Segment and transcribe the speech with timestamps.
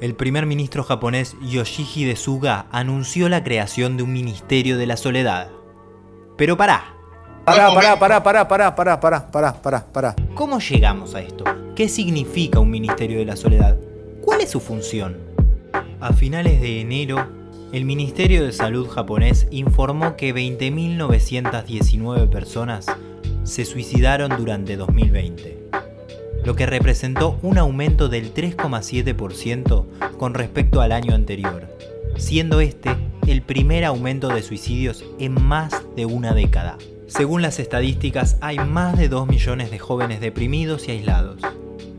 [0.00, 5.48] el primer ministro japonés Yoshihide Suga anunció la creación de un Ministerio de la Soledad.
[6.36, 6.94] Pero pará.
[7.44, 10.16] Pará, pará, pará, pará, pará, pará, pará, pará, pará, pará.
[10.34, 11.44] ¿Cómo llegamos a esto?
[11.74, 13.76] ¿Qué significa un Ministerio de la Soledad?
[14.22, 15.16] ¿Cuál es su función?
[16.00, 17.26] A finales de enero,
[17.72, 22.86] el Ministerio de Salud japonés informó que 20.919 personas
[23.42, 25.58] se suicidaron durante 2020
[26.48, 29.84] lo que representó un aumento del 3,7%
[30.16, 31.68] con respecto al año anterior,
[32.16, 32.88] siendo este
[33.26, 36.78] el primer aumento de suicidios en más de una década.
[37.06, 41.42] Según las estadísticas, hay más de 2 millones de jóvenes deprimidos y aislados.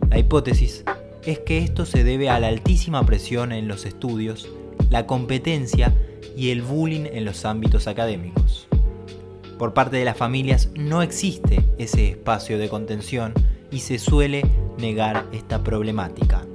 [0.10, 0.84] La hipótesis
[1.28, 4.50] es que esto se debe a la altísima presión en los estudios,
[4.90, 5.94] la competencia
[6.36, 8.68] y el bullying en los ámbitos académicos.
[9.60, 13.36] Por parte de las familias no existe ese espacio de contención
[13.72, 14.44] y se suele
[14.78, 16.46] negar esta problemática.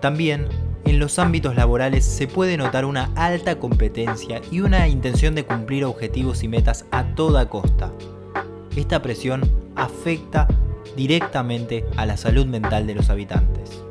[0.00, 0.46] También,
[0.84, 5.84] en los ámbitos laborales se puede notar una alta competencia y una intención de cumplir
[5.84, 7.92] objetivos y metas a toda costa.
[8.76, 9.42] Esta presión
[9.76, 10.48] afecta
[10.96, 13.82] directamente a la salud mental de los habitantes.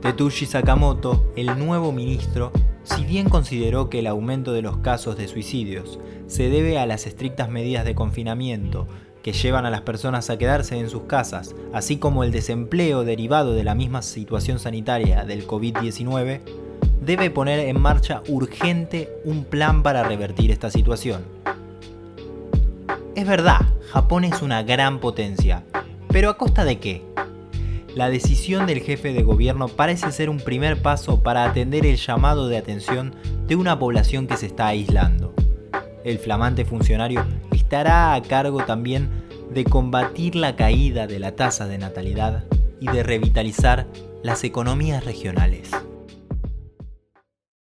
[0.00, 2.52] Tetsushi Sakamoto, el nuevo ministro,
[2.84, 7.06] si bien consideró que el aumento de los casos de suicidios se debe a las
[7.06, 8.86] estrictas medidas de confinamiento
[9.22, 13.54] que llevan a las personas a quedarse en sus casas, así como el desempleo derivado
[13.54, 16.40] de la misma situación sanitaria del COVID-19,
[17.00, 21.22] debe poner en marcha urgente un plan para revertir esta situación.
[23.14, 23.60] Es verdad,
[23.92, 25.64] Japón es una gran potencia,
[26.08, 27.13] pero ¿a costa de qué?
[27.94, 32.48] La decisión del jefe de gobierno parece ser un primer paso para atender el llamado
[32.48, 33.14] de atención
[33.46, 35.32] de una población que se está aislando.
[36.02, 39.08] El flamante funcionario estará a cargo también
[39.52, 42.44] de combatir la caída de la tasa de natalidad
[42.80, 43.86] y de revitalizar
[44.24, 45.70] las economías regionales.